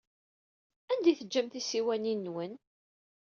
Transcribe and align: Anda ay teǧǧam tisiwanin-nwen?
Anda 0.91 1.07
ay 1.09 1.17
teǧǧam 1.19 1.47
tisiwanin-nwen? 1.49 2.53